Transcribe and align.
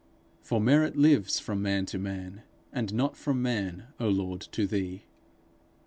For 0.41 0.59
merit 0.59 0.95
lives 0.95 1.39
from 1.39 1.61
man 1.61 1.85
to 1.85 1.99
man, 1.99 2.41
And 2.73 2.91
not 2.91 3.15
from 3.15 3.39
man, 3.43 3.89
O 3.99 4.09
Lord, 4.09 4.41
to 4.51 4.65
thee. 4.65 5.03